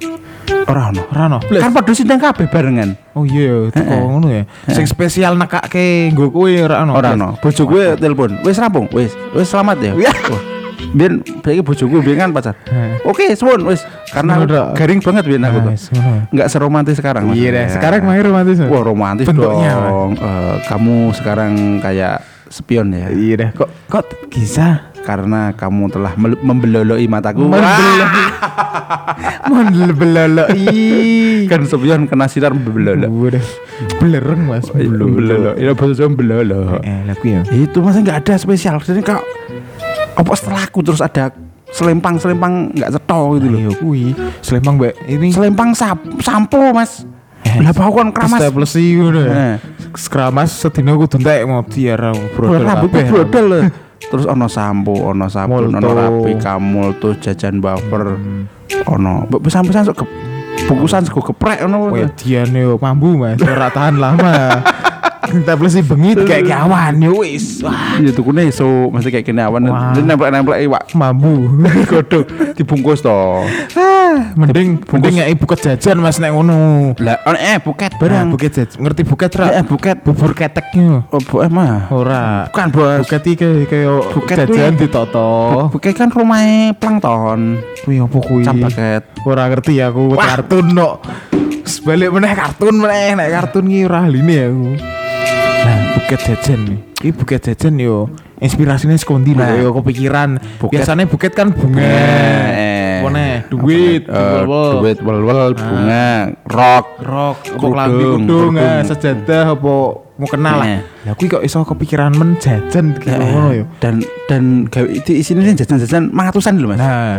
ora 0.65 0.89
ono. 0.89 1.03
ora 1.09 1.21
ono 1.27 1.37
Kan 1.41 1.71
padha 1.71 1.91
sidang 1.91 2.17
kabeh 2.17 2.47
barengan. 2.47 2.95
oh 3.13 3.23
iya 3.23 3.67
teko 3.69 3.85
Heeh. 3.85 4.05
ngono 4.07 4.27
ya 4.29 4.43
sing 4.69 4.85
spesial 4.85 5.35
nekake 5.35 6.09
nggo 6.11 6.29
kowe 6.29 6.49
ora 6.49 6.81
ono 6.81 6.91
Ora 6.93 7.13
ono. 7.13 7.35
Bojo 7.37 7.63
gue 7.65 7.95
telepon. 7.95 8.39
Wis 8.41 8.55
rampung, 8.55 8.87
wis. 8.91 9.11
Wis 9.31 9.47
selamat 9.47 9.77
ya. 9.79 9.91
Ya. 10.95 10.97
Biyen 10.97 11.13
saiki 11.43 11.59
bojoku 11.59 11.99
biyen 11.99 12.17
kan 12.17 12.31
pacar. 12.31 12.55
Oke, 13.03 13.35
suwun 13.35 13.67
wis. 13.67 13.83
Karena 14.07 14.39
tok. 14.41 14.73
garing 14.73 15.03
banget 15.03 15.23
biyen 15.27 15.43
aku 15.43 15.59
tuh. 15.59 15.75
Enggak 16.31 16.47
seromantis 16.47 16.95
sekarang 16.95 17.35
iya 17.35 17.51
deh 17.51 17.67
Ya. 17.67 17.75
sekarang 17.75 18.07
main 18.07 18.23
romantis? 18.23 18.63
Wah, 18.63 18.79
romantis 18.79 19.27
Bentuknya, 19.27 19.75
dong. 19.75 20.15
Eh, 20.15 20.55
kamu 20.71 21.11
sekarang 21.11 21.51
kayak 21.83 22.23
spion 22.47 22.87
ya. 22.89 23.11
iya 23.11 23.35
deh 23.35 23.49
kok 23.51 23.67
kok 23.91 24.07
bisa 24.31 24.95
Karena 25.05 25.53
kamu 25.53 25.93
telah 25.93 26.17
membeloloi 26.17 27.05
mataku. 27.05 27.45
Membeloloi. 29.45 31.45
kan 31.51 31.61
spion 31.61 32.09
kena 32.09 32.25
sinar 32.25 32.57
membelolo. 32.57 33.05
Udah 33.05 33.45
belereng 34.01 34.49
mas. 34.49 34.65
Belolo. 34.73 35.53
Bahasa 35.53 35.93
Jawa 35.93 36.09
belolo. 36.09 36.81
Eh, 36.81 37.05
lagu 37.05 37.21
ya. 37.21 37.45
Itu 37.53 37.85
masa 37.85 38.01
nggak 38.01 38.25
ada 38.25 38.33
spesial. 38.41 38.81
Jadi 38.81 39.05
kak, 39.05 39.21
apa 40.15 40.31
setelah 40.35 40.63
aku 40.63 40.79
terus 40.79 41.03
ada 41.03 41.31
selempang 41.75 42.15
selempang 42.15 42.71
nggak 42.71 42.91
cetok 42.95 43.25
gitu 43.39 43.47
loh. 43.51 43.73
Kui. 43.75 44.15
Selempang 44.39 44.79
mbak 44.79 44.95
ini. 45.11 45.27
Selempang 45.35 45.75
sap, 45.75 45.99
sampo 46.23 46.71
mas. 46.71 47.03
Eh, 47.45 47.61
Lah 47.61 47.75
bau 47.75 47.93
kan 47.93 48.09
keramas. 48.09 48.39
Staplesi 48.41 48.97
ngono 48.97 49.19
ya. 49.21 49.33
Eh. 49.33 49.55
Skramas 49.95 50.49
sedina 50.55 50.97
kudu 50.97 51.21
entek 51.21 51.45
mau 51.45 51.61
tiara 51.67 52.11
brodol 52.33 52.65
brodol 52.89 53.45
loh. 53.47 53.63
Terus 53.95 54.25
ono 54.27 54.45
sampo, 54.51 54.91
ono 54.91 55.25
sabun, 55.31 55.71
ono 55.71 55.89
rapi 55.89 56.37
kamul 56.37 56.99
tuh 56.99 57.15
jajan 57.17 57.57
baper, 57.63 58.13
ono 58.85 59.25
pesan-pesan 59.25 59.87
sok 59.87 60.03
ke 60.03 60.05
bungkusan 60.67 61.07
sego 61.07 61.23
geprek 61.23 61.63
ono. 61.65 61.89
Wedian 61.89 62.53
yo 62.53 62.77
mambu 62.77 63.17
mas. 63.17 63.39
Ora 63.41 63.71
tahan 63.71 63.95
lama. 63.97 64.35
Staplesi 65.45 65.81
bengit 65.81 66.21
kayak 66.23 66.45
kawan 66.45 66.99
yo 66.99 67.21
wis. 67.21 67.61
Iya 67.99 68.11
tuh 68.11 68.23
kune 68.25 68.49
so 68.49 68.89
mesti 68.89 69.09
kayak 69.09 69.25
gini 69.25 69.41
awan. 69.41 69.67
Nempel-nempel 69.97 70.59
iwak 70.61 70.91
mambu. 70.93 71.49
godok 71.91 72.25
dibungkus 72.55 73.01
toh. 73.01 73.43
ah, 73.75 74.31
mending 74.35 74.81
mending 74.85 75.15
ya 75.19 75.25
ibu 75.27 75.45
jajan 75.49 75.97
mas 75.99 76.17
nek 76.17 76.31
ngono. 76.31 76.93
Lah 76.99 77.19
ono 77.23 77.37
eh 77.37 77.57
buket 77.59 77.95
Barang 77.95 78.27
barang. 78.27 78.27
buket 78.33 78.51
jajan. 78.53 78.77
Ngerti 78.81 79.01
buket 79.03 79.31
ra? 79.35 79.45
Eh 79.53 79.63
buket. 79.63 79.97
Bubur 80.01 80.31
keteknya. 80.33 81.07
Oh, 81.09 81.21
bu, 81.21 81.41
eh 81.41 81.51
mah. 81.51 81.89
Ora. 81.89 82.47
Bukan 82.51 82.67
bos. 82.71 83.05
Buket 83.05 83.23
iki 83.27 83.65
kayak 83.65 84.13
Buket 84.13 84.37
jajan 84.45 84.73
kuwi. 84.75 84.81
ditoto. 84.81 85.31
Buket 85.71 85.93
kan 85.95 86.09
rumahnya 86.09 86.75
plankton. 86.75 87.59
Kuwi 87.83 88.01
apa 88.01 88.17
kuwi? 88.19 88.43
Cap 88.43 88.55
buket. 88.55 89.03
Ora 89.23 89.43
ngerti 89.49 89.79
aku 89.79 90.15
kartun 90.15 90.65
no. 90.73 90.99
Sebalik 91.65 92.13
meneh 92.13 92.33
kartun 92.33 92.77
meneh 92.77 93.17
nek 93.17 93.29
kartun 93.31 93.65
ki 93.65 93.89
ora 93.89 94.05
ahline 94.05 94.37
aku. 94.45 94.65
Nah, 96.05 96.11
buket 96.13 96.37
jajan 96.37 96.59
nih. 96.61 96.79
Iki 96.95 97.11
buket 97.11 97.41
jajan 97.43 97.73
yo 97.75 97.97
inspirasinya 98.37 98.93
sekondi 98.93 99.33
lho 99.33 99.41
Nah. 99.41 99.57
yo 99.57 99.73
kepikiran. 99.73 100.37
Buket. 100.61 100.77
Biasanya 100.77 101.09
buket 101.09 101.33
kan 101.33 101.49
bunga. 101.49 101.81
Eh. 101.81 103.01
Apa 103.01 103.09
nih? 103.09 103.33
Duit, 103.49 104.03
Eh, 104.05 104.13
wol-wol. 104.13 104.73
duit 104.79 104.97
wal-wal 105.01 105.49
bunga 105.51 106.29
rok 106.45 106.85
rok, 107.01 107.37
apa 107.47 107.65
klambi 107.67 108.03
kudung, 108.05 108.53
kerudung. 108.53 108.85
sejadah 108.85 109.45
apa 109.51 109.73
mau 110.15 110.27
kenal 110.29 110.55
lah. 110.55 110.67
Eh. 110.69 110.81
Lah 111.03 111.13
kuwi 111.15 111.27
kok 111.27 111.41
iso 111.41 111.57
kepikiran 111.63 112.13
men 112.13 112.37
jajan 112.37 112.93
gitu 112.93 113.09
Eh, 113.09 113.17
ngono 113.17 113.49
yo. 113.51 113.65
dan 113.79 113.97
dan 114.23 114.43
gawe 114.67 114.85
di 114.85 115.13
sini 115.19 115.41
jajan-jajan 115.47 116.13
mangatusan 116.13 116.53
lho 116.55 116.69
mas 116.69 116.77
Nah, 116.77 117.17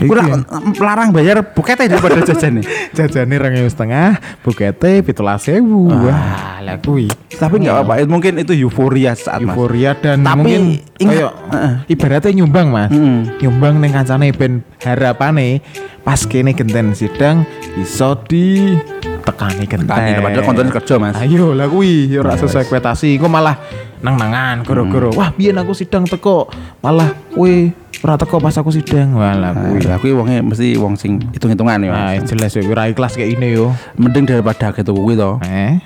kurang 0.00 0.44
larang 0.76 1.10
bayar 1.10 1.40
buketnya 1.46 1.90
daripada 1.90 2.20
jajan 2.22 2.60
nih 2.60 2.64
jajane 2.96 3.34
rong 3.34 3.54
ewu 3.56 3.68
setengah, 3.68 4.08
bukete 4.40 5.00
pitulas 5.00 5.44
ewu. 5.46 5.88
Wah, 5.90 6.60
lah 6.60 6.76
kuwi. 6.76 7.08
tapi 7.30 7.56
nggak 7.58 7.72
apa-apa 7.74 8.04
mungkin 8.04 8.36
itu 8.36 8.52
euforia 8.54 9.12
saat 9.12 9.40
mas 9.40 9.52
Euforia 9.52 9.92
dan 9.94 10.20
Tapi 10.20 10.36
mungkin 10.36 10.62
ingat- 10.98 11.16
kayak 11.16 11.32
Heeh. 11.48 11.72
ibaratnya 11.88 12.30
nyumbang 12.34 12.68
mas. 12.68 12.90
Mm. 12.90 13.20
Nyumbang 13.38 13.74
ning 13.78 13.90
kancane 13.90 14.26
ben 14.30 14.52
harapane 14.78 15.64
pas 16.00 16.20
kene 16.20 16.52
genten 16.52 16.92
sidang 16.92 17.48
iso 17.74 18.12
di 18.22 18.76
tekani 19.20 19.64
genteng. 19.64 19.88
Tekani, 19.90 20.16
padahal 20.18 20.44
koncone 20.44 20.70
kerja, 20.70 20.94
Mas. 20.96 21.12
Ayo 21.14 21.52
lah 21.52 21.64
kuwi 21.64 22.08
ya 22.08 22.20
ora 22.20 22.32
Ya, 22.32 22.40
sesuai 22.40 22.56
wes. 22.56 22.64
ekspektasi. 22.66 23.16
Kok 23.16 23.28
malah 23.28 23.56
nang-nangan 23.98 24.64
goro-goro. 24.64 25.12
Hmm. 25.12 25.18
Wah, 25.18 25.30
biyen 25.30 25.56
aku 25.56 25.72
sidang 25.72 26.04
teko, 26.04 26.48
malah 26.80 27.12
kuwi 27.30 27.72
ora 28.00 28.16
teko 28.16 28.40
pas 28.40 28.56
aku 28.56 28.72
sidang. 28.72 29.12
Walah 29.12 29.52
kuwi. 29.52 29.84
Nah, 29.84 30.00
aku 30.00 30.12
wonge 30.16 30.40
mesti 30.40 30.76
wong 30.80 30.96
sing 30.96 31.20
hitung-hitungan 31.36 31.84
ya. 31.84 31.90
Ah, 31.92 32.16
Mas. 32.16 32.28
jelas 32.28 32.52
ya 32.56 32.64
ora 32.64 32.88
ikhlas 32.88 33.16
kayak 33.16 33.36
ini 33.36 33.56
yo. 33.60 33.76
Mending 34.00 34.24
daripada 34.24 34.72
gitu 34.72 34.96
kuwi 34.96 35.16
to. 35.16 35.36
Eh, 35.44 35.80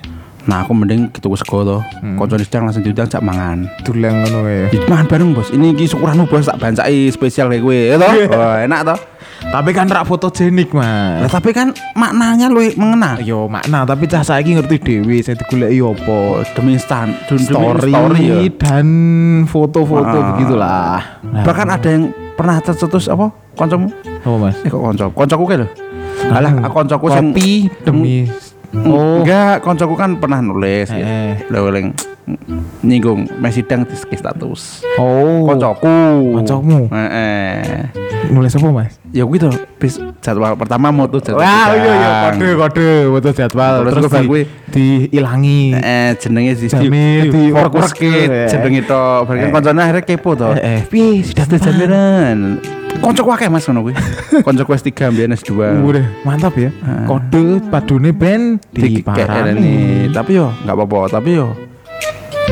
Nah, 0.44 0.60
aku 0.60 0.72
mending 0.72 1.08
gitu 1.08 1.32
sego 1.34 1.64
to. 1.64 1.78
Hmm. 1.98 2.16
Koncone 2.16 2.44
sedang 2.44 2.68
langsung 2.68 2.84
diundang 2.84 3.08
cak 3.08 3.20
mangan. 3.20 3.64
tulang 3.80 4.20
ngono 4.20 4.44
ya. 4.44 4.68
Mangan 4.84 5.06
bareng, 5.06 5.30
Bos. 5.32 5.48
Ini 5.48 5.72
iki 5.72 5.88
syukuranmu, 5.88 6.24
Bos, 6.24 6.44
tak 6.44 6.58
bancai 6.58 7.08
spesial 7.08 7.48
kayak 7.48 7.62
gue, 7.62 7.78
ya 7.86 7.96
toh? 7.96 8.12
Oh, 8.30 8.54
enak 8.58 8.80
toh? 8.84 8.98
Tapi 9.44 9.70
kan 9.70 9.84
rak 9.86 10.04
fotogenik, 10.04 10.72
Lah 10.72 11.20
Mas. 11.20 11.28
tapi 11.30 11.50
kan 11.50 11.68
maknanya 11.94 12.48
lu 12.48 12.64
mengena. 12.74 13.16
Yo 13.18 13.44
makna, 13.44 13.84
tapi 13.84 14.04
cah 14.04 14.20
saiki 14.20 14.52
ngerti 14.52 14.76
dhewe 14.78 15.16
saya 15.20 15.36
digoleki 15.36 15.80
opo. 15.80 16.40
Demi 16.52 16.76
stan, 16.76 17.12
demi 17.26 17.44
Story, 17.44 17.92
story 17.92 18.24
ya. 18.24 18.36
dan 18.58 18.86
foto-foto 19.44 20.04
Ah. 20.10 20.24
begitulah. 20.32 20.96
Nah, 21.22 21.44
Bahkan 21.44 21.66
ada 21.70 21.88
yang 21.88 22.04
pernah 22.34 22.56
tercetus 22.58 23.04
apa? 23.06 23.32
Koncomu? 23.52 23.88
apa 24.18 24.36
Mas? 24.38 24.56
Eh 24.60 24.68
kok 24.68 24.80
konco? 24.82 25.04
Koncoku 25.10 25.44
kayak 25.46 25.60
lho. 25.60 25.68
Alah, 26.26 26.52
aku 26.62 26.74
koncoku 26.74 27.06
sing 27.10 27.26
kopi 27.30 27.50
demi 27.82 28.24
Oh. 28.74 29.22
Enggak, 29.22 29.62
koncoku 29.62 29.94
kan 29.94 30.18
pernah 30.18 30.42
nulis 30.42 30.90
Eh, 30.90 30.98
ya. 30.98 31.06
eh. 31.06 32.13
Nyinggung 32.84 33.28
mesidang 33.36 33.84
di 33.84 33.96
status. 33.96 34.80
Oh. 34.96 35.44
Koncoku. 35.44 36.40
Koncomu? 36.40 36.88
Heeh. 36.88 37.88
Nulis 38.32 38.56
apa, 38.56 38.68
Mas? 38.72 38.96
Ya 39.14 39.22
gitu, 39.28 39.46
bis 39.78 40.00
jadwal 40.24 40.56
pertama 40.58 40.90
mau 40.90 41.06
tuh 41.06 41.20
jadwal. 41.22 41.44
Wah, 41.44 41.70
iya 41.76 41.92
iya 41.94 42.10
kode 42.26 42.48
kode 42.58 42.88
betul 43.14 43.32
jadwal 43.36 43.72
Terus 43.86 43.92
terus 43.94 44.10
gue 44.10 44.18
di, 44.18 44.26
gue 44.26 44.42
diilangi. 44.74 45.62
Eh, 45.76 46.10
jenenge 46.18 46.52
di 46.58 46.66
Jame 46.66 47.06
di 47.30 47.42
fokus 47.54 47.94
ke 47.94 48.08
work-work, 48.10 48.34
eh. 48.34 48.48
jenenge 48.50 48.80
to. 48.88 49.04
Bareng 49.28 49.44
Eh. 49.44 49.52
koncone 49.54 49.80
akhirnya 49.84 50.02
kepo 50.02 50.30
to. 50.34 50.50
Eh, 50.56 50.64
eh, 50.64 50.80
piye 50.88 51.22
sudah 51.22 51.44
Sudah 51.46 51.60
jaminan. 51.62 52.58
Koncoku 52.98 53.30
akeh 53.30 53.46
Mas 53.52 53.68
ngono 53.68 53.86
kuwi. 53.86 53.94
Koncoku 54.46 54.70
S3 54.72 54.90
mbiyen 55.12 55.36
S2. 55.36 55.52
Udah 55.84 56.06
mantap 56.26 56.56
ya. 56.58 56.72
Heeh. 56.72 57.06
Kode 57.06 57.42
padune 57.70 58.10
ben 58.10 58.58
Di 58.72 58.98
diparani. 58.98 60.08
Tapi 60.10 60.30
yo 60.40 60.50
enggak 60.64 60.74
apa-apa, 60.74 61.20
tapi 61.20 61.38
yo 61.38 61.54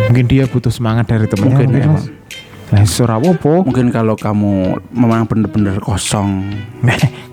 Mungkin 0.09 0.25
dia 0.27 0.45
butuh 0.45 0.69
semangat 0.69 1.09
dari 1.09 1.25
temennya 1.25 1.65
Mungkin, 1.65 1.69
mungkin, 1.69 1.89
ya, 1.89 1.97
Mas. 2.73 2.97
Ora 2.99 3.21
apa-apa. 3.21 3.69
mungkin 3.69 3.93
kalau 3.93 4.17
kamu 4.17 4.53
memang 4.89 5.29
bener-bener 5.29 5.77
kosong 5.77 6.41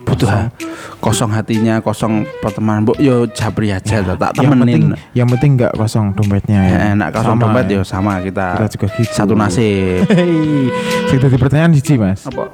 butuh 0.03 0.51
kosong 0.99 1.31
hatinya, 1.31 1.79
kosong 1.79 2.27
pertemanan, 2.43 2.83
Bu, 2.83 2.91
yo 2.99 3.23
jabri 3.31 3.71
aja 3.71 4.03
toh, 4.03 4.19
tak 4.19 4.35
yang 4.35 4.51
penting 4.51 4.91
temenin. 4.91 5.15
yang 5.15 5.27
penting 5.29 5.51
enggak 5.55 5.71
kosong 5.73 6.11
dompetnya 6.11 6.59
ya. 6.59 6.75
Eh, 6.75 6.91
Enak 6.91 7.15
kosong 7.15 7.39
Sama 7.39 7.43
dompet 7.45 7.65
ya. 7.65 7.75
yo 7.79 7.81
sama 7.87 8.11
kita. 8.19 8.47
Kita 8.51 8.67
juga 8.67 8.87
gitu. 8.99 9.13
Satu 9.15 9.31
nasib. 9.31 10.03
Hei, 10.11 10.67
sing 11.07 11.17
dadi 11.23 11.37
pertanyaan 11.39 11.71
siji, 11.71 11.95
Mas. 11.95 12.27
Apa? 12.27 12.51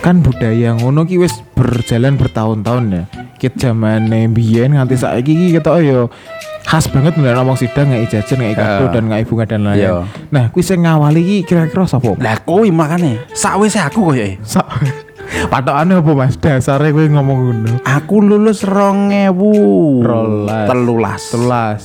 Kan 0.00 0.24
budaya 0.24 0.72
ngono 0.72 1.04
ki 1.04 1.20
wis 1.20 1.36
berjalan 1.52 2.16
bertahun-tahun 2.16 2.84
ya. 2.88 3.04
Kit 3.36 3.54
zamane 3.54 4.24
biyen 4.26 4.72
nganti 4.72 4.96
saiki 4.96 5.36
ki 5.36 5.46
ketok 5.52 5.76
yo 5.84 6.00
khas 6.62 6.86
banget 6.88 7.18
nek 7.18 7.34
ngomong 7.36 7.58
sidang 7.58 7.90
jajan, 8.06 8.38
ngeki 8.38 8.54
kado 8.56 8.86
Heeh. 8.86 8.92
dan 8.94 9.04
ngeki 9.10 9.24
bunga 9.28 9.44
dan 9.44 9.60
lain. 9.66 9.78
Iya. 9.82 9.92
Nah, 10.30 10.44
kuwi 10.48 10.62
sing 10.62 10.86
ngawali 10.86 11.20
ki 11.20 11.36
kira-kira 11.44 11.84
sapa? 11.84 12.14
Lah 12.16 12.38
kuwi 12.42 12.70
makane 12.70 13.18
sakwise 13.34 13.82
aku 13.82 14.12
koyo 14.14 14.24
e. 14.24 14.40
Sa 14.46 14.64
Patokane 15.48 15.96
apa 15.96 16.12
Mas? 16.12 16.36
Dasare 16.36 16.92
kowe 16.92 17.08
ngomong 17.08 17.38
ngono. 17.40 17.72
Aku 17.88 18.20
lulus 18.20 18.60
2000 18.68 19.32
Rolas. 20.04 20.66
telulas 20.68 21.22
Telas. 21.32 21.82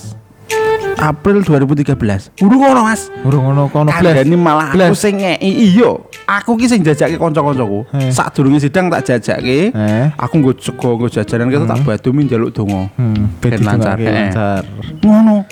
April 0.97 1.45
2013. 1.45 2.33
Urung 2.43 2.61
ngono 2.65 2.81
Mas. 2.89 3.07
Urung 3.23 3.47
ngono 3.47 3.69
kono 3.71 3.93
blas. 3.93 4.01
Kandani 4.01 4.35
malah 4.35 4.73
aku 4.73 4.97
sing 4.97 5.21
ngeki. 5.21 5.51
Iya, 5.73 5.91
aku 6.27 6.59
ki 6.59 6.67
sing 6.67 6.83
jajake 6.83 7.15
kanca-kancaku. 7.15 7.87
Eh. 7.95 8.11
Sadurunge 8.11 8.59
sidang 8.59 8.91
tak 8.91 9.07
jajake. 9.07 9.71
Eh. 9.71 10.05
Aku 10.19 10.43
nggo 10.43 10.51
sego 10.59 10.99
nggo 10.99 11.07
jajanan 11.07 11.47
kita 11.47 11.65
tak 11.65 11.79
badumi 11.87 12.27
njaluk 12.27 12.51
donga. 12.51 12.91
Hmm, 12.99 13.39
Ben 13.39 13.63
lancar, 13.63 13.95
lancar. 13.95 14.61
Ngono. 15.01 15.47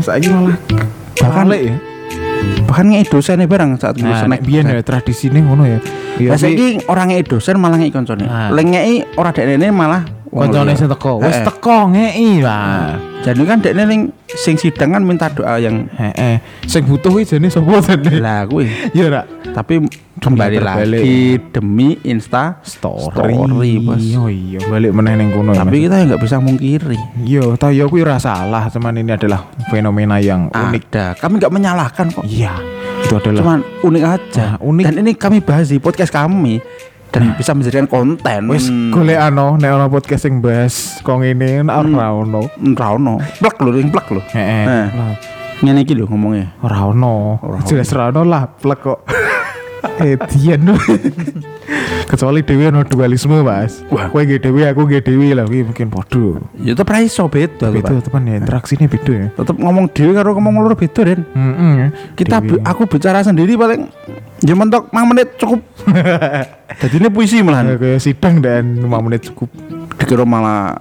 Saiki 0.00 0.32
malah 0.32 0.56
Bahkan 1.20 1.46
ya. 1.52 1.76
Bahkan 2.64 2.84
ngeki 2.94 3.06
dosennya 3.10 3.44
bareng 3.50 3.76
saat 3.76 3.98
nggo 3.98 4.08
Nah, 4.08 4.40
biyen 4.40 4.70
ya 4.70 4.80
tradisine 4.80 5.42
ngono 5.42 5.66
ya. 5.66 5.78
Tapi 6.16 6.38
saiki 6.38 6.68
ora 6.88 7.04
ngeki 7.04 7.36
dosen 7.36 7.58
malah 7.60 7.76
ngeki 7.76 7.92
koncone. 7.92 8.24
Nah. 8.24 8.54
Lek 8.54 8.64
ngeki 8.64 8.94
ora 9.20 9.30
dekne 9.34 9.68
malah 9.74 10.15
koncone 10.36 10.72
sing 10.76 10.88
teko. 10.92 11.24
Wis 11.24 11.38
teko 11.40 11.78
ngeki 11.92 12.30
lah. 12.44 13.00
Jadi 13.24 13.42
kan 13.42 13.58
dekne 13.58 13.82
ning 13.90 14.00
sing 14.30 14.54
sidang 14.54 14.94
kan 14.94 15.02
minta 15.02 15.26
doa 15.32 15.58
yang 15.58 15.90
Heeh. 15.98 16.38
Sing 16.70 16.86
butuh 16.86 17.10
kuwi 17.10 17.26
jane 17.26 17.50
sapa 17.50 17.82
jane? 17.82 18.22
lah 18.22 18.46
kuwi. 18.46 18.70
Ya 18.94 19.10
ora. 19.10 19.22
Tapi 19.50 19.82
kembali 20.20 20.58
lagi 20.62 21.40
demi 21.50 21.98
Insta 22.06 22.60
Story. 22.62 23.10
Story, 23.10 23.72
Bos. 23.82 24.04
Oh 24.14 24.30
iya, 24.30 24.60
balik 24.68 24.92
meneh 24.94 25.18
ning 25.18 25.34
kono. 25.34 25.56
ya, 25.56 25.64
Tapi 25.64 25.88
kita 25.88 26.06
nggak 26.06 26.22
bisa 26.22 26.36
mungkiri. 26.38 27.00
Yo, 27.26 27.58
tau 27.58 27.74
yo 27.74 27.90
kuwi 27.90 28.06
ora 28.06 28.20
salah, 28.22 28.68
cuman 28.70 29.00
ini 29.00 29.10
adalah 29.16 29.48
fenomena 29.72 30.22
yang 30.22 30.52
unik. 30.52 30.82
Ada. 30.92 31.06
Kami 31.18 31.40
nggak 31.42 31.52
menyalahkan 31.52 32.06
kok. 32.14 32.24
Iya, 32.24 32.54
itu 33.04 33.14
adalah 33.16 33.40
Cuman 33.42 33.58
unik 33.84 34.04
aja. 34.06 34.44
Nah, 34.54 34.56
unik. 34.62 34.84
Dan 34.86 34.94
ini 35.02 35.12
kami 35.16 35.38
bahas 35.42 35.68
di 35.72 35.82
podcast 35.82 36.12
kami 36.12 36.60
dan 37.16 37.32
bisa 37.32 37.56
menjadikan 37.56 37.88
konten. 37.88 38.40
wis 38.52 38.68
golek 38.92 39.16
ano 39.16 39.56
nek 39.56 39.72
ana 39.72 39.88
podcast 39.88 40.28
sing 40.28 40.44
bahas 40.44 41.00
kok 41.00 41.16
ngene 41.16 41.64
ora 41.64 42.12
ono. 42.12 42.44
Ora 42.60 42.86
ono. 42.92 43.16
Plek 43.40 43.56
lho, 43.64 43.70
ring 43.72 43.88
plek 43.88 44.06
lho. 44.12 44.20
Heeh. 44.36 44.64
Eh. 44.68 44.86
Lah, 44.92 45.16
Ngene 45.64 45.88
iki 45.88 45.96
lho 45.96 46.04
ngomongnya. 46.04 46.52
Ora 46.60 46.92
ono. 46.92 47.40
Jelas 47.64 47.88
ora 47.96 48.12
ono 48.12 48.20
lah 48.28 48.44
plek 48.52 48.80
kok. 48.84 49.00
Edian. 50.04 50.76
Kecuali 52.06 52.38
Dewi 52.40 52.70
ono 52.70 52.86
dualisme, 52.86 53.42
Mas. 53.42 53.82
Wah. 53.90 54.06
Nggih 54.08 54.38
Dewi, 54.38 54.62
aku 54.62 54.86
Dewi 54.86 55.34
lah 55.34 55.42
kuwi 55.42 55.66
mungkin 55.66 55.90
padha. 55.90 56.38
Ya 56.54 56.72
tetep 56.72 56.86
ra 56.86 57.02
iso 57.02 57.26
beda 57.26 57.66
Beda 57.68 57.98
teman 57.98 58.22
ya, 58.24 58.38
interaksinya 58.38 58.86
beda 58.86 59.12
ya. 59.12 59.26
Tetep 59.34 59.58
ngomong 59.58 59.90
dhewe 59.90 60.14
karo 60.14 60.38
ngomong 60.38 60.62
loro 60.62 60.78
beda, 60.78 61.02
Den. 61.02 61.26
Heeh. 61.26 61.90
Kita 62.14 62.38
Dewi. 62.38 62.56
bi- 62.56 62.62
aku 62.62 62.86
bicara 62.86 63.20
sendiri 63.20 63.58
paling 63.58 63.90
ya 64.38 64.54
mentok 64.54 64.86
5 64.88 65.02
menit 65.02 65.34
cukup. 65.34 65.60
Jadi 66.80 66.94
ini 66.96 67.08
puisi 67.10 67.38
Ya, 67.38 67.44
malahan. 67.44 67.74
kayak 67.74 67.98
sidang 67.98 68.38
dan 68.38 68.78
5 68.78 68.86
menit 69.02 69.26
cukup. 69.26 69.50
Dikira 69.98 70.22
malah 70.22 70.78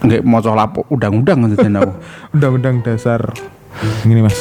nggak 0.00 0.24
mau 0.24 0.40
lapo 0.40 0.88
undang-undang 0.88 1.52
gitu 1.52 1.68
aku. 1.68 1.92
Undang-undang 2.34 2.80
dasar. 2.80 3.20
Ini 4.08 4.24
Mas. 4.24 4.40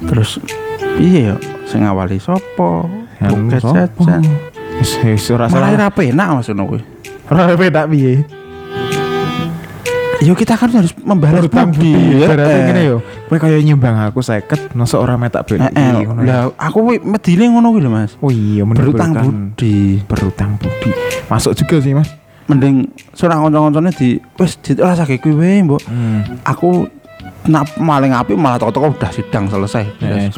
Terus 0.00 0.40
iya 0.96 1.32
ya 1.32 1.34
sing 1.70 1.86
ngawali 1.86 2.18
sapa? 2.18 2.90
Sopo? 3.22 3.70
jajan. 3.78 4.22
Wis 4.80 5.30
ora 5.30 5.46
salah. 5.46 5.70
ra 5.76 5.88
penak 5.94 6.26
ngono 6.34 6.62
kuwi. 6.66 6.82
Ora 7.30 7.54
beda 7.54 7.86
piye. 7.86 8.26
Yo 10.20 10.36
kita 10.36 10.52
kan 10.52 10.68
harus 10.68 10.92
membalas 11.00 11.48
budi 11.48 12.20
ya. 12.20 12.28
Berarti 12.28 12.52
Eh. 12.52 12.64
ngene 12.68 12.82
yo. 12.84 12.96
Kowe 13.30 13.40
kaya 13.40 13.56
nyumbang 13.64 13.96
aku 14.04 14.20
50, 14.20 14.76
masa 14.76 15.00
ora 15.00 15.16
metak 15.16 15.48
Eh, 15.48 15.56
BNI 15.56 15.80
eh, 15.80 16.04
ngono 16.04 16.20
ya. 16.20 16.28
Lah 16.28 16.40
aku 16.60 16.78
kuwi 16.84 16.96
medine 17.00 17.48
ngono 17.48 17.72
kuwi 17.72 17.80
lho 17.80 17.90
Mas. 17.92 18.12
Oh 18.20 18.28
iya 18.28 18.66
Berutang 18.68 19.16
budi. 19.16 20.04
berutang 20.04 20.60
budi. 20.60 20.92
Masuk 21.32 21.56
juga 21.56 21.80
sih, 21.80 21.96
Mas. 21.96 22.12
Mending 22.52 22.90
surang 23.16 23.46
kanca-kancane 23.48 23.94
di 23.96 24.20
wis 24.36 24.60
dirasake 24.60 25.22
kuwi 25.24 25.32
wae, 25.40 25.64
Mbok. 25.64 25.80
Hmm. 25.88 26.20
Aku 26.44 26.84
nak 27.48 27.76
maling 27.80 28.12
api 28.12 28.36
malah 28.36 28.60
toko-toko 28.60 28.92
udah 28.92 29.10
sidang 29.12 29.48
selesai. 29.48 29.84
Eh, 30.02 30.28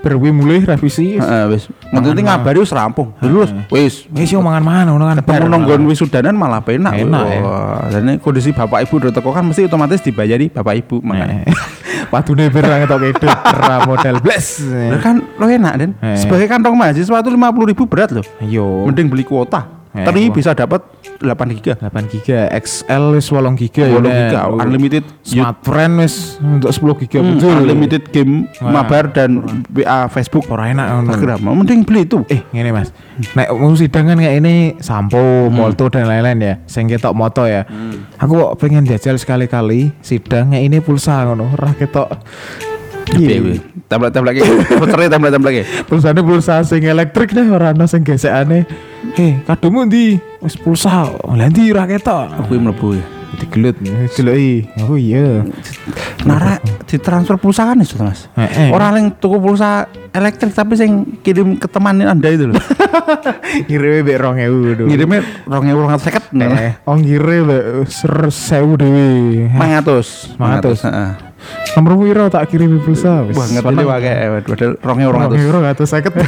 bar 0.00 0.14
kuwi 0.16 0.32
mulai 0.32 0.64
revisi. 0.64 1.20
Heeh, 1.20 1.44
wis. 1.52 1.68
Ngerti 1.92 2.24
Mangan 2.24 2.40
ngabari 2.40 2.58
wis 2.64 2.72
rampung. 2.72 3.12
Lulus. 3.20 3.52
Wis. 3.68 4.08
Wis 4.08 4.28
yo 4.32 4.40
mangan 4.40 4.64
mangan 4.64 4.84
ngono 4.96 5.04
kan. 5.04 5.16
Ketemu 5.20 5.46
nonggon 5.52 5.80
wisudanan 5.92 6.34
malah 6.34 6.64
penak. 6.64 6.96
Enak. 6.96 7.24
Wah, 7.44 7.92
Dan 7.92 8.16
kondisi 8.18 8.56
bapak 8.56 8.88
ibu 8.88 8.96
udah 8.96 9.12
teko 9.12 9.30
kan 9.36 9.44
mesti 9.44 9.68
otomatis 9.68 10.00
dibayari 10.00 10.48
bapak 10.48 10.74
ibu 10.80 11.04
makanya. 11.04 11.44
Eh. 11.44 11.54
Padune 12.12 12.48
bar 12.48 12.64
ngetok 12.64 13.00
edit 13.06 13.38
ra 13.44 13.76
modal 13.84 14.16
bles. 14.24 14.64
Lah 14.64 15.00
kan 15.04 15.20
lo 15.36 15.46
enak 15.46 15.74
Den. 15.76 15.90
Eh. 16.00 16.16
Sebagai 16.16 16.48
kantong 16.48 16.74
mahasiswa 16.74 17.20
itu 17.20 17.30
50 17.30 17.70
ribu 17.70 17.84
berat 17.84 18.10
loh. 18.16 18.24
Yo. 18.40 18.88
Mending 18.88 19.12
beli 19.12 19.22
kuota. 19.22 19.79
Eh, 19.90 20.06
Tapi 20.06 20.30
wah. 20.30 20.34
bisa 20.38 20.54
dapat 20.54 20.86
8 21.18 21.50
giga. 21.50 21.74
8 21.76 21.90
giga 22.06 22.46
XL 22.54 23.10
wis 23.12 23.26
8 23.26 23.58
giga 23.58 23.82
ya 23.84 23.98
8 23.98 24.00
Nek. 24.00 24.14
giga 24.22 24.40
unlimited 24.46 25.02
Smart 25.20 25.58
friend 25.60 25.98
wis 25.98 26.14
untuk 26.38 26.70
10 26.70 27.02
giga 27.02 27.18
Hmm, 27.18 27.34
betul. 27.34 27.50
unlimited 27.58 28.02
game 28.08 28.32
Wah. 28.58 28.70
mabar 28.76 29.10
dan 29.10 29.42
WA 29.68 30.06
Facebook. 30.06 30.46
Ora 30.46 30.70
enak 30.70 30.86
Instagram 31.04 31.42
mending 31.42 31.82
beli 31.82 32.06
itu. 32.06 32.22
Eh 32.26 32.46
ngene 32.48 32.70
mas. 32.70 32.94
Nek 33.34 33.50
mau 33.50 33.74
sidang 33.74 34.06
kan 34.06 34.16
kayak 34.16 34.38
ini 34.38 34.54
sampo 34.78 35.18
molto 35.48 35.86
dan 35.86 36.06
lain-lain 36.06 36.38
ya. 36.38 36.54
Sing 36.64 36.86
ketok 36.86 37.10
moto 37.10 37.42
ya. 37.44 37.66
Aku 38.16 38.32
kok 38.32 38.54
pengen 38.58 38.86
jajal 38.86 39.16
sekali-kali 39.16 39.90
sidang 40.00 40.54
kayak 40.54 40.64
ini 40.64 40.78
pulsa 40.78 41.26
ngono. 41.26 41.50
Ora 41.50 41.74
ketok. 41.74 42.14
Piye 43.10 43.26
Iya. 43.34 43.58
Template 43.90 44.14
template 44.14 44.38
puternya 44.80 45.08
template 45.10 45.34
template 45.34 45.62
Pulsane 45.90 46.22
pulsa 46.22 46.62
sing 46.62 46.86
elektrik 46.86 47.34
deh 47.34 47.50
ora 47.50 47.74
ana 47.74 47.90
sing 47.90 48.06
gesekane. 48.06 48.62
Heh, 49.18 49.42
kadomu 49.42 49.90
ndi? 49.90 50.22
Wis 50.38 50.54
pulsa. 50.54 51.10
Ora 51.26 51.50
ketok. 51.90 52.30
aku 52.38 52.54
mlebu 52.54 52.94
ya 52.94 53.04
Digelut, 53.40 53.76
deloki. 54.14 54.68
Oh 54.84 54.98
iya. 55.00 55.40
Nara 56.28 56.60
ditransfer 56.90 57.38
pulsa 57.38 57.62
kan 57.64 57.78
itu 57.78 57.94
mas 57.96 58.26
Heeh. 58.34 58.68
orang 58.68 58.92
yang 58.96 59.06
tuku 59.14 59.38
pulsa 59.38 59.86
elektrik 60.10 60.50
tapi 60.50 60.74
sing 60.74 60.90
kirim 61.22 61.54
ke 61.54 61.64
teman 61.64 62.02
anda 62.02 62.26
itu 62.26 62.50
loh 62.50 62.58
Ngirime 63.62 64.02
mek 64.02 64.18
2000 64.18 64.76
lho. 64.76 64.84
ngirimnya 64.86 65.20
rong 65.46 65.64
ewu 65.66 65.80
rong 65.80 65.94
seket 65.96 66.24
Eh, 66.32 66.72
ongkire 66.84 67.36
mek 67.40 67.62
ser 67.86 68.14
1000 68.26 68.74
dhewe. 68.76 69.08
mangatus 69.52 70.34
Mangatus. 70.34 70.82
Nomor 71.72 71.96
piro 71.96 72.26
tak 72.26 72.50
kirimi 72.50 72.76
pulsa 72.76 73.24
ngerti 73.24 73.72
ini 73.72 73.84
wae 73.84 74.12
padahal 74.42 74.72
rong 74.76 74.98
ewu 75.00 75.10
rong 75.10 75.22
Rong 75.30 75.64
atus 75.64 75.88
seket. 75.88 76.12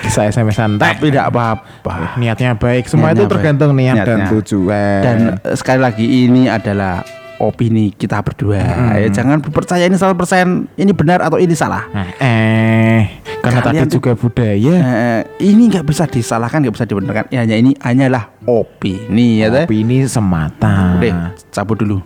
Bisa 0.00 0.24
SMS-an 0.24 0.78
tapi 0.78 1.10
tidak 1.10 1.28
apa-apa 1.28 2.14
niatnya 2.16 2.54
baik. 2.54 2.86
Semua 2.86 3.10
Niatnya 3.10 3.18
itu 3.18 3.24
tergantung 3.28 3.70
baik. 3.70 3.80
niat 3.84 3.96
dan 3.98 4.06
Niatnya. 4.16 4.28
tujuan. 4.32 5.00
dan 5.02 5.18
eh, 5.36 5.56
sekali 5.58 5.80
lagi 5.82 6.06
ini 6.24 6.46
adalah 6.46 7.02
opini 7.38 7.94
kita 7.94 8.18
berdua. 8.20 8.58
Ya 8.98 9.08
jangan 9.10 9.38
percaya 9.40 9.86
ini 9.86 9.94
100% 9.94 10.74
ini 10.74 10.92
benar 10.92 11.22
atau 11.22 11.38
ini 11.38 11.54
salah. 11.54 11.86
Nah, 11.94 12.10
eh, 12.18 13.22
karena 13.40 13.60
Kalian 13.62 13.86
tadi 13.86 13.94
juga 13.94 14.12
budaya. 14.18 14.74
Eh, 14.74 15.22
ini 15.46 15.70
nggak 15.70 15.86
bisa 15.86 16.04
disalahkan 16.10 16.60
nggak 16.60 16.74
bisa 16.74 16.86
dibenarkan. 16.86 17.24
Ya, 17.30 17.46
hanya 17.46 17.56
ini 17.56 17.78
hanyalah 17.78 18.34
opini 18.44 19.42
ya 19.42 19.64
Opini 19.64 20.04
semata. 20.10 20.98
Deh, 20.98 21.14
cabut 21.54 21.78
dulu. 21.78 21.98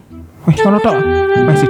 Wih, 0.47 0.57
kalau 0.61 0.79
tok. 0.83 0.97
Masih. 1.49 1.69